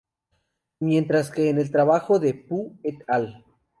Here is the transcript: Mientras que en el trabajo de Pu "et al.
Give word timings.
Mientras 0.79 1.29
que 1.29 1.49
en 1.51 1.59
el 1.59 1.69
trabajo 1.69 2.17
de 2.17 2.33
Pu 2.33 2.75
"et 2.81 3.03
al. 3.07 3.45